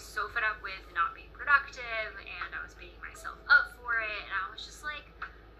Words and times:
was 0.00 0.08
so 0.08 0.32
fed 0.32 0.40
up 0.48 0.56
with 0.64 0.80
not 0.96 1.12
being 1.12 1.28
productive 1.36 2.08
and 2.16 2.48
I 2.56 2.64
was 2.64 2.72
beating 2.72 2.96
myself 3.04 3.36
up 3.52 3.76
for 3.76 4.00
it. 4.00 4.20
And 4.24 4.32
I 4.32 4.48
was 4.48 4.64
just 4.64 4.80
like, 4.80 5.04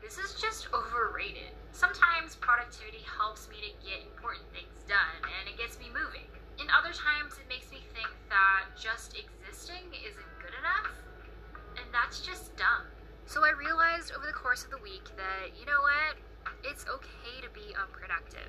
this 0.01 0.17
is 0.17 0.33
just 0.41 0.73
overrated. 0.73 1.53
Sometimes 1.77 2.41
productivity 2.41 3.05
helps 3.05 3.53
me 3.53 3.61
to 3.61 3.73
get 3.85 4.01
important 4.01 4.49
things 4.49 4.73
done 4.89 5.21
and 5.29 5.45
it 5.45 5.61
gets 5.61 5.77
me 5.77 5.93
moving. 5.93 6.25
In 6.57 6.73
other 6.73 6.97
times, 6.97 7.37
it 7.37 7.45
makes 7.53 7.69
me 7.69 7.85
think 7.93 8.09
that 8.33 8.73
just 8.81 9.13
existing 9.13 9.93
isn't 9.93 10.33
good 10.41 10.57
enough. 10.57 10.89
And 11.77 11.85
that's 11.93 12.25
just 12.25 12.57
dumb. 12.57 12.89
So 13.29 13.45
I 13.45 13.53
realized 13.53 14.17
over 14.17 14.25
the 14.25 14.33
course 14.33 14.65
of 14.65 14.73
the 14.73 14.81
week 14.81 15.05
that, 15.21 15.53
you 15.53 15.69
know 15.69 15.85
what? 15.85 16.17
It's 16.65 16.89
okay 16.89 17.45
to 17.45 17.53
be 17.53 17.77
unproductive. 17.77 18.49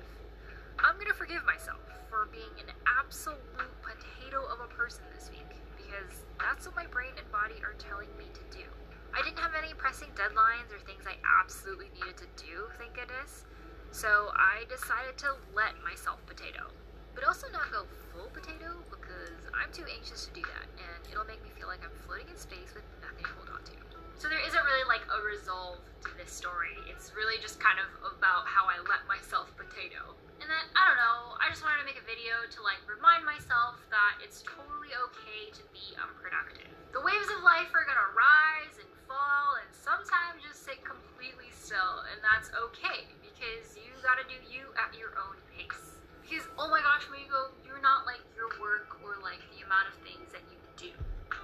I'm 0.78 0.96
gonna 0.98 1.14
forgive 1.14 1.44
myself 1.44 1.80
for 2.08 2.28
being 2.32 2.52
an 2.60 2.72
absolute 2.86 3.40
potato 3.82 4.44
of 4.48 4.60
a 4.60 4.70
person 4.72 5.04
this 5.12 5.28
week 5.28 5.48
because 5.76 6.24
that's 6.40 6.66
what 6.66 6.76
my 6.76 6.86
brain 6.86 7.12
and 7.18 7.26
body 7.32 7.60
are 7.64 7.74
telling 7.76 8.08
me 8.16 8.28
to 8.32 8.44
do. 8.48 8.64
I 9.12 9.20
didn't 9.20 9.40
have 9.40 9.52
any 9.52 9.74
pressing 9.74 10.08
deadlines 10.16 10.72
or 10.72 10.80
things 10.88 11.04
I 11.04 11.20
absolutely 11.40 11.92
needed 11.92 12.16
to 12.24 12.28
do, 12.40 12.72
thank 12.80 12.96
goodness. 12.96 13.44
So 13.92 14.32
I 14.32 14.64
decided 14.72 15.20
to 15.28 15.36
let 15.52 15.76
myself 15.84 16.24
potato. 16.24 16.72
But 17.12 17.28
also 17.28 17.52
not 17.52 17.68
go 17.68 17.84
full 18.12 18.32
potato 18.32 18.80
because 18.88 19.36
I'm 19.52 19.68
too 19.68 19.84
anxious 19.84 20.24
to 20.26 20.32
do 20.32 20.40
that 20.48 20.64
and 20.80 21.00
it'll 21.12 21.28
make 21.28 21.44
me 21.44 21.52
feel 21.52 21.68
like 21.68 21.84
I'm 21.84 21.92
floating 22.08 22.32
in 22.32 22.38
space 22.40 22.72
with 22.72 22.88
nothing 23.04 23.28
to 23.28 23.32
hold 23.36 23.52
on 23.52 23.60
to. 23.68 23.76
So 24.16 24.32
there 24.32 24.40
isn't 24.40 24.64
really 24.64 24.86
like 24.88 25.04
a 25.12 25.20
resolve 25.20 25.84
to 26.08 26.10
this 26.16 26.32
story. 26.32 26.72
It's 26.88 27.12
really 27.12 27.36
just 27.42 27.60
kind 27.60 27.76
of 27.76 28.16
about 28.16 28.48
how 28.48 28.64
I 28.64 28.80
let 28.88 29.04
myself 29.04 29.52
potato. 29.60 30.16
I 30.52 30.82
don't 30.88 31.00
know, 31.00 31.36
I 31.40 31.48
just 31.48 31.64
wanted 31.64 31.80
to 31.80 31.88
make 31.88 31.96
a 31.96 32.06
video 32.06 32.44
to 32.44 32.58
like 32.60 32.80
remind 32.84 33.24
myself 33.24 33.80
that 33.88 34.20
it's 34.20 34.44
totally 34.44 34.92
okay 35.10 35.48
to 35.56 35.62
be 35.72 35.96
unproductive. 35.96 36.68
The 36.92 37.00
waves 37.00 37.28
of 37.32 37.40
life 37.40 37.72
are 37.72 37.88
gonna 37.88 38.12
rise 38.12 38.76
and 38.76 38.88
fall 39.08 39.56
and 39.60 39.68
sometimes 39.72 40.44
just 40.44 40.64
sit 40.64 40.84
completely 40.84 41.48
still 41.52 42.04
and 42.12 42.20
that's 42.20 42.52
okay 42.68 43.08
because 43.24 43.76
you 43.80 43.92
gotta 44.04 44.28
do 44.28 44.36
you 44.48 44.68
at 44.76 44.92
your 44.96 45.16
own 45.16 45.36
pace. 45.56 45.92
Because, 46.32 46.48
oh 46.56 46.68
my 46.72 46.80
gosh, 46.80 47.04
Migo, 47.12 47.52
you're 47.66 47.82
not 47.82 48.06
like 48.08 48.24
your 48.32 48.48
work 48.56 48.96
or 49.04 49.20
like 49.20 49.40
the 49.52 49.64
amount 49.68 49.92
of 49.92 49.96
things 50.00 50.32
that 50.32 50.40
you 50.48 50.56
do. 50.76 50.92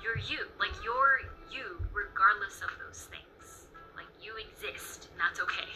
You're 0.00 0.16
you. 0.16 0.48
Like, 0.56 0.72
you're 0.80 1.28
you 1.52 1.76
regardless 1.92 2.64
of 2.64 2.72
those 2.80 3.08
things. 3.12 3.68
Like, 3.96 4.08
you 4.22 4.32
exist, 4.40 5.08
and 5.12 5.20
that's 5.20 5.40
okay. 5.44 5.68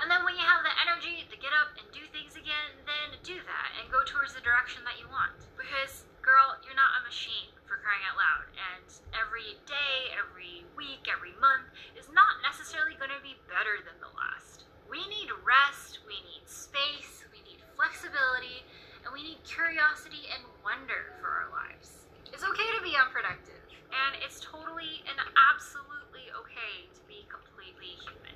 And 0.00 0.08
then 0.08 0.24
when 0.24 0.32
you 0.34 0.42
have 0.42 0.64
the 0.64 0.72
energy 0.80 1.28
to 1.28 1.36
get 1.36 1.52
up 1.52 1.76
and 1.76 1.84
do 1.92 2.00
things 2.08 2.34
again, 2.34 2.72
then 2.88 3.20
do 3.20 3.36
that 3.44 3.68
and 3.76 3.92
go 3.92 4.00
towards 4.08 4.32
the 4.32 4.40
direction 4.40 4.80
that 4.88 4.96
you 4.96 5.04
want. 5.12 5.36
Because, 5.60 6.08
girl, 6.24 6.56
you're 6.64 6.76
not 6.76 6.98
a 7.00 7.06
machine 7.06 7.52
for 7.68 7.76
crying 7.84 8.02
out 8.08 8.16
loud. 8.16 8.48
And 8.56 8.88
every 9.12 9.60
day, 9.68 10.10
every 10.16 10.64
week, 10.72 11.04
every 11.06 11.36
month 11.36 11.68
is 12.00 12.08
not 12.10 12.40
necessarily 12.40 12.96
going 12.96 13.12
to 13.12 13.20
be 13.20 13.36
better 13.46 13.84
than 13.84 14.00
the 14.00 14.10
last. 14.16 14.64
We 14.88 15.04
need 15.06 15.30
rest, 15.46 16.02
we 16.08 16.18
need 16.26 16.48
space, 16.48 17.22
we 17.30 17.44
need 17.46 17.62
flexibility, 17.78 18.66
and 19.04 19.14
we 19.14 19.22
need 19.22 19.38
curiosity 19.46 20.26
and 20.34 20.42
wonder 20.64 21.14
for 21.22 21.28
our 21.28 21.48
lives. 21.52 22.08
It's 22.32 22.42
okay 22.42 22.68
to 22.74 22.82
be 22.82 22.96
unproductive, 22.98 23.62
and 23.92 24.18
it's 24.24 24.40
totally 24.42 25.04
and 25.06 25.14
absolutely 25.52 26.26
okay 26.42 26.90
to 26.90 27.00
be 27.06 27.22
completely 27.30 27.94
human. 28.02 28.34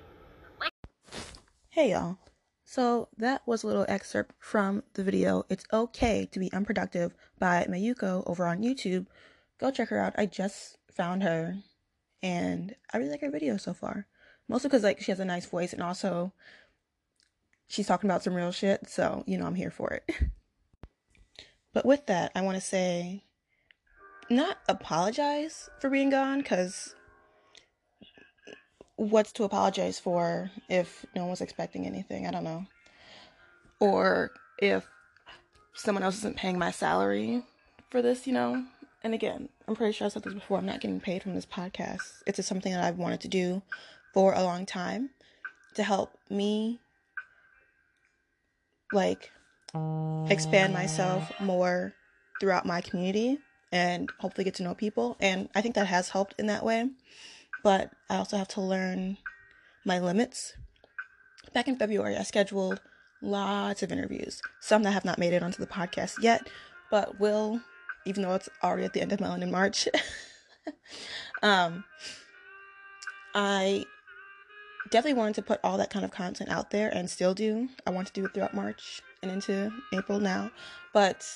Like, 0.62 0.74
Hey 1.74 1.90
y'all. 1.90 2.18
So 2.64 3.08
that 3.16 3.42
was 3.46 3.64
a 3.64 3.66
little 3.66 3.84
excerpt 3.88 4.36
from 4.38 4.84
the 4.92 5.02
video 5.02 5.44
It's 5.48 5.64
Okay 5.72 6.24
to 6.30 6.38
Be 6.38 6.52
Unproductive 6.52 7.16
by 7.40 7.66
Mayuko 7.68 8.22
over 8.26 8.46
on 8.46 8.62
YouTube. 8.62 9.06
Go 9.58 9.72
check 9.72 9.88
her 9.88 9.98
out. 9.98 10.14
I 10.16 10.26
just 10.26 10.78
found 10.92 11.24
her 11.24 11.56
and 12.22 12.76
I 12.92 12.98
really 12.98 13.10
like 13.10 13.22
her 13.22 13.30
video 13.32 13.56
so 13.56 13.74
far. 13.74 14.06
Mostly 14.46 14.68
because 14.68 14.84
like 14.84 15.00
she 15.00 15.10
has 15.10 15.18
a 15.18 15.24
nice 15.24 15.46
voice 15.46 15.72
and 15.72 15.82
also 15.82 16.32
she's 17.66 17.88
talking 17.88 18.08
about 18.08 18.22
some 18.22 18.34
real 18.34 18.52
shit, 18.52 18.88
so 18.88 19.24
you 19.26 19.36
know 19.36 19.46
I'm 19.46 19.56
here 19.56 19.72
for 19.72 19.90
it. 19.90 20.08
but 21.72 21.84
with 21.84 22.06
that, 22.06 22.30
I 22.36 22.42
want 22.42 22.54
to 22.56 22.60
say 22.60 23.24
not 24.30 24.58
apologize 24.68 25.68
for 25.80 25.90
being 25.90 26.10
gone 26.10 26.44
cuz 26.44 26.94
what's 28.96 29.32
to 29.32 29.44
apologize 29.44 29.98
for 29.98 30.50
if 30.68 31.04
no 31.14 31.22
one 31.22 31.30
was 31.30 31.40
expecting 31.40 31.86
anything? 31.86 32.26
I 32.26 32.30
don't 32.30 32.44
know. 32.44 32.66
Or 33.80 34.30
if 34.58 34.86
someone 35.74 36.02
else 36.02 36.18
isn't 36.18 36.36
paying 36.36 36.58
my 36.58 36.70
salary 36.70 37.42
for 37.90 38.02
this, 38.02 38.26
you 38.26 38.32
know? 38.32 38.64
And 39.02 39.12
again, 39.12 39.48
I'm 39.68 39.76
pretty 39.76 39.92
sure 39.92 40.06
I 40.06 40.08
said 40.08 40.22
this 40.22 40.34
before. 40.34 40.58
I'm 40.58 40.66
not 40.66 40.80
getting 40.80 41.00
paid 41.00 41.22
from 41.22 41.34
this 41.34 41.46
podcast. 41.46 42.22
It's 42.26 42.36
just 42.36 42.48
something 42.48 42.72
that 42.72 42.82
I've 42.82 42.98
wanted 42.98 43.20
to 43.20 43.28
do 43.28 43.62
for 44.14 44.32
a 44.32 44.42
long 44.42 44.64
time 44.64 45.10
to 45.74 45.82
help 45.82 46.16
me, 46.30 46.78
like, 48.92 49.30
expand 50.30 50.72
myself 50.72 51.32
more 51.40 51.94
throughout 52.40 52.64
my 52.64 52.80
community 52.80 53.38
and 53.72 54.10
hopefully 54.20 54.44
get 54.44 54.54
to 54.54 54.62
know 54.62 54.74
people. 54.74 55.16
And 55.20 55.48
I 55.54 55.60
think 55.60 55.74
that 55.74 55.88
has 55.88 56.10
helped 56.10 56.34
in 56.38 56.46
that 56.46 56.64
way 56.64 56.88
but 57.64 57.90
I 58.08 58.16
also 58.16 58.36
have 58.36 58.48
to 58.48 58.60
learn 58.60 59.16
my 59.84 59.98
limits. 59.98 60.52
Back 61.52 61.66
in 61.66 61.76
February, 61.76 62.16
I 62.16 62.22
scheduled 62.22 62.80
lots 63.22 63.82
of 63.82 63.90
interviews, 63.90 64.40
some 64.60 64.82
that 64.84 64.92
have 64.92 65.04
not 65.04 65.18
made 65.18 65.32
it 65.32 65.42
onto 65.42 65.58
the 65.58 65.66
podcast 65.66 66.22
yet, 66.22 66.48
but 66.90 67.18
will, 67.18 67.60
even 68.04 68.22
though 68.22 68.34
it's 68.34 68.50
already 68.62 68.84
at 68.84 68.92
the 68.92 69.00
end 69.00 69.12
of 69.12 69.20
Melon 69.20 69.42
in 69.42 69.50
March. 69.50 69.88
um, 71.42 71.84
I 73.34 73.86
definitely 74.90 75.18
wanted 75.18 75.36
to 75.36 75.42
put 75.42 75.60
all 75.64 75.78
that 75.78 75.90
kind 75.90 76.04
of 76.04 76.10
content 76.10 76.50
out 76.50 76.70
there 76.70 76.90
and 76.94 77.08
still 77.08 77.32
do. 77.32 77.68
I 77.86 77.90
want 77.90 78.06
to 78.08 78.12
do 78.12 78.26
it 78.26 78.34
throughout 78.34 78.54
March 78.54 79.00
and 79.22 79.32
into 79.32 79.72
April 79.94 80.20
now. 80.20 80.50
But 80.92 81.26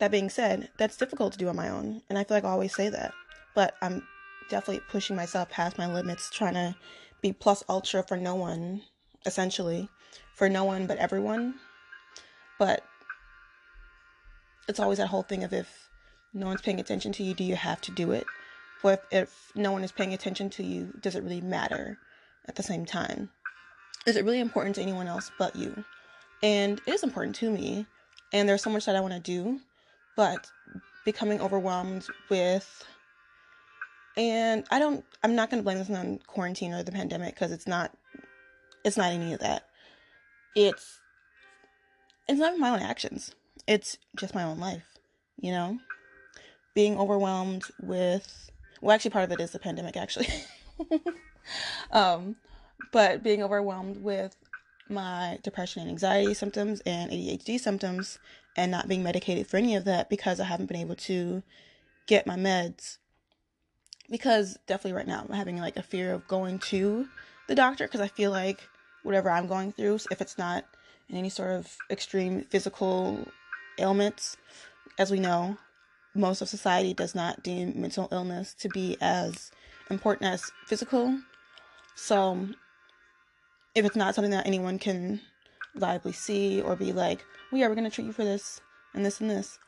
that 0.00 0.10
being 0.10 0.28
said, 0.28 0.70
that's 0.78 0.96
difficult 0.96 1.32
to 1.34 1.38
do 1.38 1.48
on 1.48 1.54
my 1.54 1.68
own. 1.68 2.02
And 2.08 2.18
I 2.18 2.24
feel 2.24 2.36
like 2.36 2.44
I 2.44 2.50
always 2.50 2.74
say 2.74 2.88
that. 2.88 3.14
But 3.54 3.74
I'm 3.80 4.02
definitely 4.52 4.82
pushing 4.90 5.16
myself 5.16 5.48
past 5.48 5.78
my 5.78 5.90
limits, 5.92 6.28
trying 6.30 6.52
to 6.52 6.76
be 7.22 7.32
plus 7.32 7.64
ultra 7.70 8.02
for 8.02 8.18
no 8.18 8.34
one, 8.34 8.82
essentially, 9.24 9.88
for 10.34 10.46
no 10.46 10.62
one 10.62 10.86
but 10.86 10.98
everyone. 10.98 11.54
But 12.58 12.84
it's 14.68 14.78
always 14.78 14.98
that 14.98 15.06
whole 15.06 15.22
thing 15.22 15.42
of 15.42 15.54
if 15.54 15.88
no 16.34 16.46
one's 16.46 16.60
paying 16.60 16.80
attention 16.80 17.12
to 17.12 17.22
you, 17.22 17.32
do 17.32 17.42
you 17.42 17.56
have 17.56 17.80
to 17.80 17.92
do 17.92 18.12
it? 18.12 18.26
Or 18.82 18.92
if, 18.92 19.00
if 19.10 19.52
no 19.54 19.72
one 19.72 19.84
is 19.84 19.90
paying 19.90 20.12
attention 20.12 20.50
to 20.50 20.62
you, 20.62 20.92
does 21.00 21.14
it 21.16 21.22
really 21.22 21.40
matter 21.40 21.96
at 22.46 22.56
the 22.56 22.62
same 22.62 22.84
time? 22.84 23.30
Is 24.06 24.16
it 24.16 24.24
really 24.24 24.40
important 24.40 24.74
to 24.74 24.82
anyone 24.82 25.06
else 25.06 25.30
but 25.38 25.56
you? 25.56 25.82
And 26.42 26.78
it 26.86 26.92
is 26.92 27.02
important 27.02 27.36
to 27.36 27.50
me. 27.50 27.86
And 28.34 28.46
there's 28.46 28.62
so 28.62 28.70
much 28.70 28.84
that 28.84 28.96
I 28.96 29.00
want 29.00 29.14
to 29.14 29.20
do, 29.20 29.60
but 30.14 30.50
becoming 31.06 31.40
overwhelmed 31.40 32.06
with 32.28 32.84
and 34.16 34.64
I 34.70 34.78
don't 34.78 35.04
I'm 35.22 35.34
not 35.34 35.50
going 35.50 35.60
to 35.60 35.64
blame 35.64 35.78
this 35.78 35.90
on 35.90 36.18
quarantine 36.26 36.72
or 36.72 36.82
the 36.82 36.92
pandemic 36.92 37.36
cuz 37.36 37.50
it's 37.50 37.66
not 37.66 37.96
it's 38.84 38.96
not 38.96 39.12
any 39.12 39.32
of 39.32 39.40
that. 39.40 39.68
It's 40.54 41.00
it's 42.28 42.38
not 42.38 42.58
my 42.58 42.70
own 42.70 42.80
actions. 42.80 43.34
It's 43.66 43.98
just 44.16 44.34
my 44.34 44.42
own 44.42 44.58
life, 44.58 44.98
you 45.40 45.52
know? 45.52 45.78
Being 46.74 46.98
overwhelmed 46.98 47.64
with 47.80 48.50
well 48.80 48.94
actually 48.94 49.10
part 49.10 49.24
of 49.24 49.32
it 49.32 49.40
is 49.40 49.52
the 49.52 49.58
pandemic 49.58 49.96
actually. 49.96 50.28
um 51.92 52.36
but 52.92 53.22
being 53.22 53.42
overwhelmed 53.42 54.02
with 54.02 54.36
my 54.88 55.38
depression 55.42 55.82
and 55.82 55.90
anxiety 55.90 56.34
symptoms 56.34 56.82
and 56.84 57.10
ADHD 57.10 57.58
symptoms 57.58 58.18
and 58.56 58.70
not 58.70 58.88
being 58.88 59.02
medicated 59.02 59.46
for 59.46 59.56
any 59.56 59.74
of 59.74 59.84
that 59.84 60.10
because 60.10 60.38
I 60.38 60.44
haven't 60.44 60.66
been 60.66 60.76
able 60.76 60.96
to 60.96 61.42
get 62.06 62.26
my 62.26 62.36
meds 62.36 62.98
because 64.10 64.58
definitely 64.66 64.96
right 64.96 65.06
now 65.06 65.24
I'm 65.28 65.34
having 65.34 65.58
like 65.58 65.76
a 65.76 65.82
fear 65.82 66.12
of 66.12 66.26
going 66.28 66.58
to 66.60 67.08
the 67.48 67.54
doctor 67.54 67.86
because 67.86 68.00
I 68.00 68.08
feel 68.08 68.30
like 68.30 68.60
whatever 69.02 69.30
I'm 69.30 69.46
going 69.46 69.72
through, 69.72 69.98
if 70.10 70.20
it's 70.20 70.38
not 70.38 70.64
in 71.08 71.16
any 71.16 71.28
sort 71.28 71.50
of 71.50 71.76
extreme 71.90 72.44
physical 72.44 73.26
ailments, 73.78 74.36
as 74.98 75.10
we 75.10 75.20
know, 75.20 75.56
most 76.14 76.42
of 76.42 76.48
society 76.48 76.94
does 76.94 77.14
not 77.14 77.42
deem 77.42 77.80
mental 77.80 78.08
illness 78.12 78.54
to 78.54 78.68
be 78.68 78.96
as 79.00 79.50
important 79.90 80.30
as 80.30 80.50
physical. 80.66 81.18
So, 81.94 82.48
if 83.74 83.84
it's 83.84 83.96
not 83.96 84.14
something 84.14 84.30
that 84.32 84.46
anyone 84.46 84.78
can 84.78 85.20
viably 85.76 86.14
see 86.14 86.60
or 86.60 86.76
be 86.76 86.92
like, 86.92 87.24
well, 87.50 87.60
yeah, 87.60 87.68
we're 87.68 87.74
going 87.74 87.88
to 87.88 87.94
treat 87.94 88.06
you 88.06 88.12
for 88.12 88.24
this 88.24 88.60
and 88.94 89.04
this 89.04 89.20
and 89.20 89.30
this, 89.30 89.58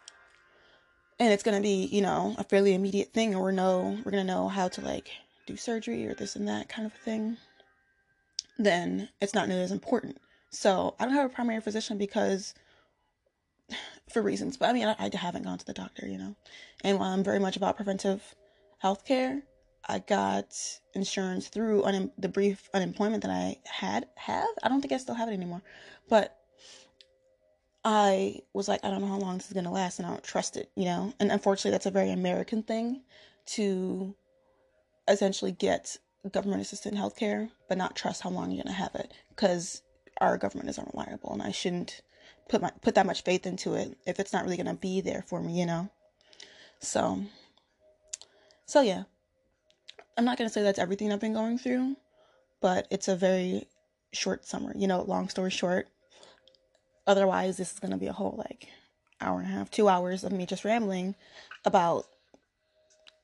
and 1.19 1.33
it's 1.33 1.43
gonna 1.43 1.61
be 1.61 1.87
you 1.87 2.01
know 2.01 2.35
a 2.39 2.45
fairly 2.45 2.75
immediate 2.75 3.13
thing 3.13 3.35
or 3.35 3.43
we're 3.43 3.51
know 3.51 3.99
we're 4.05 4.11
gonna 4.11 4.25
know 4.25 4.49
how 4.49 4.69
to 4.69 4.81
like 4.81 5.11
do 5.47 5.57
surgery 5.57 6.07
or 6.07 6.15
this 6.15 6.37
and 6.37 6.49
that 6.49 6.69
kind 6.69 6.87
of 6.87 6.93
thing 6.93 7.37
then 8.59 9.09
it's 9.21 9.35
not 9.35 9.49
nearly 9.49 9.63
as 9.63 9.73
important 9.73 10.17
so 10.51 10.95
i 10.99 11.05
don't 11.05 11.15
have 11.15 11.31
a 11.31 11.35
primary 11.35 11.61
physician 11.61 11.99
because 11.99 12.55
for 14.13 14.23
reasons. 14.23 14.57
But 14.57 14.71
I 14.71 14.73
mean, 14.73 14.87
I, 14.87 14.97
I 14.99 15.17
haven't 15.17 15.43
gone 15.43 15.59
to 15.59 15.67
the 15.67 15.73
doctor, 15.73 16.07
you 16.07 16.19
know. 16.19 16.35
And 16.83 16.99
while 16.99 17.13
I'm 17.13 17.25
very 17.25 17.39
much 17.39 17.57
about 17.57 17.77
preventive 17.77 18.35
health 18.79 19.05
care, 19.05 19.43
I 19.87 19.99
got 19.99 20.57
insurance 20.95 21.49
through 21.49 21.85
un- 21.85 22.13
the 22.19 22.29
brief 22.29 22.69
unemployment 22.73 23.23
that 23.23 23.31
I 23.31 23.57
had. 23.65 24.07
Have 24.17 24.49
I 24.63 24.69
don't 24.69 24.81
think 24.81 24.93
I 24.93 24.99
still 24.99 25.15
have 25.15 25.29
it 25.29 25.33
anymore, 25.33 25.63
but 26.09 26.37
I 27.85 28.41
was 28.55 28.67
like, 28.67 28.83
I 28.83 28.91
don't 28.91 29.03
know 29.03 29.09
how 29.09 29.19
long 29.19 29.37
this 29.37 29.49
is 29.49 29.53
gonna 29.53 29.71
last, 29.71 29.99
and 29.99 30.07
I 30.07 30.11
don't 30.11 30.25
trust 30.25 30.57
it, 30.57 30.71
you 30.75 30.87
know. 30.87 31.13
And 31.21 31.31
unfortunately, 31.31 31.73
that's 31.73 31.87
a 31.87 31.91
very 31.91 32.11
American 32.11 32.63
thing 32.63 33.03
to 33.47 34.15
essentially 35.07 35.53
get 35.53 35.99
government 36.33 36.63
assisted 36.63 36.95
healthcare, 36.95 37.51
but 37.69 37.77
not 37.77 37.95
trust 37.95 38.23
how 38.23 38.31
long 38.31 38.51
you're 38.51 38.65
gonna 38.65 38.75
have 38.75 38.95
it, 38.95 39.13
because 39.29 39.83
our 40.21 40.39
government 40.39 40.71
is 40.71 40.79
unreliable, 40.79 41.33
and 41.33 41.43
I 41.43 41.51
shouldn't 41.51 42.01
put 42.49 42.63
my 42.63 42.71
put 42.81 42.95
that 42.95 43.07
much 43.07 43.23
faith 43.23 43.47
into 43.47 43.75
it 43.75 43.99
if 44.07 44.19
it's 44.19 44.33
not 44.33 44.45
really 44.45 44.57
gonna 44.57 44.75
be 44.75 45.03
there 45.03 45.23
for 45.27 45.43
me, 45.43 45.59
you 45.59 45.67
know. 45.67 45.91
So, 46.81 47.23
so 48.65 48.81
yeah, 48.81 49.05
I'm 50.17 50.25
not 50.25 50.39
gonna 50.39 50.49
say 50.49 50.63
that's 50.63 50.79
everything 50.79 51.13
I've 51.13 51.21
been 51.21 51.35
going 51.35 51.59
through, 51.59 51.97
but 52.63 52.87
it's 52.91 53.09
a 53.09 53.17
very 53.17 53.69
short 54.13 54.47
summer. 54.47 54.73
You 54.75 54.87
know, 54.87 55.03
long 55.03 55.29
story 55.29 55.51
short, 55.51 55.89
Otherwise, 57.07 57.57
this 57.57 57.73
is 57.73 57.79
going 57.79 57.91
to 57.91 57.97
be 57.97 58.07
a 58.07 58.13
whole 58.13 58.35
like 58.39 58.69
hour 59.21 59.41
and 59.41 59.49
a 59.49 59.53
half, 59.53 59.71
two 59.71 59.89
hours 59.89 60.25
of 60.25 60.33
me 60.33 60.47
just 60.47 60.65
rambling 60.65 61.15
about 61.65 62.07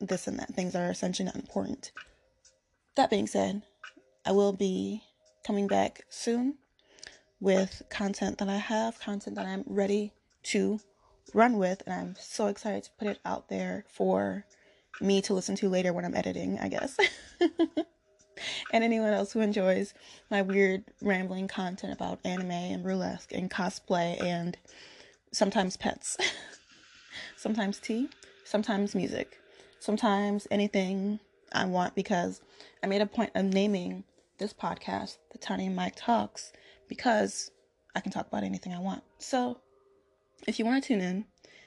this 0.01 0.27
and 0.27 0.39
that, 0.39 0.55
things 0.55 0.73
that 0.73 0.87
are 0.87 0.91
essentially 0.91 1.27
not 1.27 1.37
important. 1.37 1.93
That 2.97 3.11
being 3.11 3.27
said, 3.27 3.63
I 4.25 4.33
will 4.33 4.53
be 4.53 5.03
coming 5.47 5.67
back 5.67 6.05
soon 6.09 6.57
with 7.41 7.83
content 7.89 8.39
that 8.39 8.49
I 8.49 8.57
have, 8.57 9.01
content 9.01 9.37
that 9.37 9.47
I'm 9.47 9.65
ready 9.67 10.13
to 10.45 10.81
run 11.33 11.59
with, 11.59 11.83
and 11.87 11.95
I'm 11.95 12.17
so 12.19 12.47
excited 12.47 12.85
to 12.85 12.91
put 12.99 13.09
it 13.09 13.19
out 13.25 13.49
there 13.49 13.85
for 13.89 14.45
me 15.01 15.23
to 15.23 15.35
listen 15.35 15.57
to 15.57 15.69
later 15.69 15.93
when 15.93 16.05
I'm 16.05 16.15
editing, 16.15 16.59
I 16.59 16.69
guess. 16.69 16.99
and 18.73 18.85
anyone 18.85 19.13
else 19.13 19.33
who 19.33 19.41
enjoys 19.41 19.95
my 20.31 20.43
weird 20.43 20.85
rambling 21.03 21.49
content 21.49 21.93
about 21.93 22.21
anime 22.25 22.51
and 22.51 22.83
burlesque 22.83 23.33
and 23.33 23.51
cosplay 23.51 24.21
and 24.23 24.57
sometimes 25.33 25.77
pets, 25.77 26.17
sometimes 27.37 27.79
tea, 27.79 28.09
sometimes 28.45 28.95
music, 28.95 29.39
sometimes 29.79 30.47
anything 30.51 31.21
I 31.53 31.65
want 31.65 31.95
because 31.95 32.41
I 32.83 32.87
made 32.87 33.03
a 33.03 33.07
point 33.07 33.33
of 33.35 33.45
naming 33.45 34.05
this 34.39 34.53
podcast 34.53 35.19
the 35.33 35.39
Tiny 35.39 35.69
Mike 35.69 35.95
Talks 35.97 36.53
because 36.89 37.51
I 37.95 38.01
can 38.01 38.13
talk 38.13 38.27
about 38.27 38.45
anything 38.45 38.73
I 38.73 38.81
want. 38.81 39.03
So 39.19 39.59
if 40.47 40.59
you 40.59 40.65
want 40.65 40.83
to 40.83 40.89
tune 40.89 41.01
in 41.01 41.25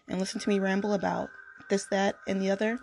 and 0.09 0.19
listen 0.19 0.39
to 0.41 0.49
me 0.49 0.59
ramble 0.59 0.93
about 0.93 1.29
this, 1.69 1.85
that, 1.85 2.15
and 2.27 2.41
the 2.41 2.51
other, 2.51 2.79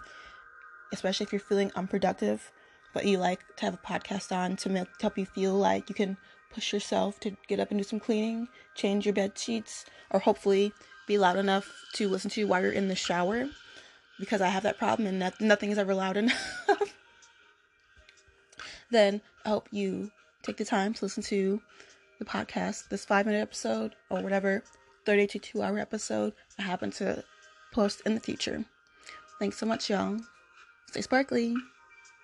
especially 0.93 1.25
if 1.25 1.33
you're 1.33 1.41
feeling 1.41 1.71
unproductive 1.75 2.53
but 2.93 3.05
you 3.05 3.19
like 3.19 3.41
to 3.57 3.65
have 3.65 3.75
a 3.75 3.79
podcast 3.79 4.35
on 4.35 4.57
to 4.57 4.69
make, 4.69 4.89
help 5.01 5.19
you 5.19 5.27
feel 5.27 5.55
like 5.55 5.89
you 5.89 5.95
can 5.95 6.17
push 6.53 6.73
yourself 6.73 7.21
to 7.21 7.37
get 7.49 7.61
up 7.61 7.71
and 7.71 7.79
do 7.79 7.85
some 7.85 8.01
cleaning, 8.01 8.49
change 8.75 9.07
your 9.07 9.15
bed 9.15 9.39
sheets, 9.39 9.87
or 10.11 10.21
hopefully 10.21 10.73
be 11.07 11.19
loud 11.19 11.37
enough 11.37 11.71
to 11.95 12.09
listen 12.09 12.31
to 12.31 12.45
while 12.45 12.63
you're 12.63 12.73
in 12.73 12.89
the 12.89 12.95
shower 12.95 13.49
because 14.19 14.41
I 14.41 14.49
have 14.49 14.65
that 14.65 14.79
problem 14.79 15.09
and 15.09 15.23
that, 15.23 15.41
nothing 15.41 15.71
is 15.71 15.79
ever 15.79 15.95
loud 15.95 16.17
enough. 16.19 16.95
then 18.91 19.21
I 19.45 19.49
hope 19.49 19.69
you 19.71 20.11
take 20.43 20.57
the 20.57 20.65
time 20.65 20.95
to 20.95 21.05
listen 21.05 21.23
to 21.25 21.61
the 22.19 22.25
podcast, 22.25 22.89
this 22.89 23.05
five 23.05 23.27
minute 23.27 23.41
episode 23.41 23.95
or 24.11 24.21
whatever 24.21 24.63
30 25.07 25.27
to 25.29 25.39
2 25.39 25.63
hour 25.63 25.79
episode 25.79 26.35
I 26.59 26.63
happen 26.63 26.91
to 26.93 27.25
post 27.73 28.03
in 28.05 28.15
the 28.15 28.21
future. 28.21 28.65
Thanks 29.39 29.57
so 29.57 29.67
much, 29.67 29.89
y'all. 29.89 30.21
Stay 30.87 31.01
sparkly. 31.01 31.55